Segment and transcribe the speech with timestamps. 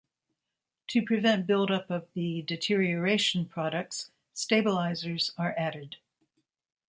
[0.87, 5.97] To prevent buildup of the deterioration products, stabilizers are added.